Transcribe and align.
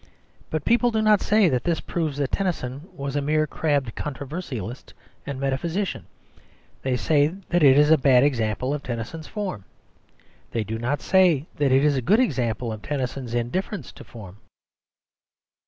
But 0.49 0.65
people 0.65 0.89
do 0.89 0.99
not 1.03 1.21
say 1.21 1.47
that 1.47 1.63
this 1.63 1.79
proves 1.79 2.17
that 2.17 2.31
Tennyson 2.31 2.89
was 2.91 3.15
a 3.15 3.21
mere 3.21 3.45
crabbed 3.45 3.93
controversialist 3.93 4.95
and 5.27 5.39
metaphysician. 5.39 6.07
They 6.81 6.97
say 6.97 7.27
that 7.49 7.61
it 7.61 7.77
is 7.77 7.91
a 7.91 7.99
bad 7.99 8.23
example 8.23 8.73
of 8.73 8.81
Tennyson's 8.81 9.27
form; 9.27 9.63
they 10.53 10.63
do 10.63 10.79
not 10.79 11.01
say 11.01 11.45
that 11.57 11.71
it 11.71 11.83
is 11.85 11.95
a 11.97 12.01
good 12.01 12.19
example 12.19 12.71
of 12.73 12.81
Tennyson's 12.81 13.35
indifference 13.35 13.91
to 13.91 14.03
form. 14.03 14.37